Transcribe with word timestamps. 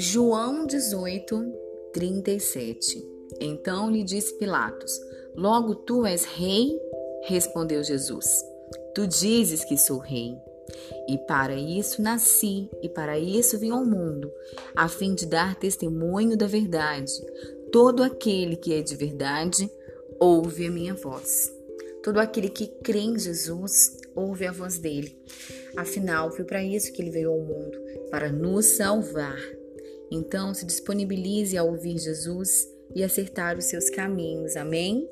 João 0.00 0.64
18, 0.64 1.52
37 1.92 3.04
Então 3.40 3.90
lhe 3.90 4.04
disse 4.04 4.38
Pilatos: 4.38 4.92
Logo 5.34 5.74
tu 5.74 6.06
és 6.06 6.24
rei? 6.24 6.80
Respondeu 7.24 7.82
Jesus: 7.82 8.24
Tu 8.94 9.08
dizes 9.08 9.64
que 9.64 9.76
sou 9.76 9.98
rei. 9.98 10.36
E 11.08 11.18
para 11.26 11.56
isso 11.56 12.00
nasci, 12.00 12.70
e 12.80 12.88
para 12.88 13.18
isso 13.18 13.58
vim 13.58 13.70
ao 13.70 13.84
mundo, 13.84 14.30
a 14.76 14.88
fim 14.88 15.16
de 15.16 15.26
dar 15.26 15.56
testemunho 15.56 16.36
da 16.36 16.46
verdade. 16.46 17.12
Todo 17.72 18.04
aquele 18.04 18.54
que 18.54 18.72
é 18.72 18.82
de 18.82 18.94
verdade 18.94 19.68
ouve 20.20 20.68
a 20.68 20.70
minha 20.70 20.94
voz. 20.94 21.52
Todo 22.04 22.20
aquele 22.20 22.48
que 22.48 22.68
crê 22.84 23.00
em 23.00 23.18
Jesus 23.18 23.96
ouve 24.14 24.46
a 24.46 24.52
voz 24.52 24.78
dele. 24.78 25.18
Afinal, 25.76 26.30
foi 26.30 26.44
para 26.44 26.62
isso 26.62 26.92
que 26.92 27.02
ele 27.02 27.10
veio 27.10 27.32
ao 27.32 27.40
mundo 27.40 27.76
para 28.12 28.30
nos 28.30 28.64
salvar. 28.64 29.57
Então, 30.10 30.54
se 30.54 30.64
disponibilize 30.64 31.56
a 31.56 31.62
ouvir 31.62 31.98
Jesus 31.98 32.68
e 32.94 33.02
acertar 33.04 33.58
os 33.58 33.66
seus 33.66 33.90
caminhos. 33.90 34.56
Amém? 34.56 35.08